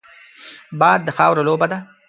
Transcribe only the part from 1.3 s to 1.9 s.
لوبه ده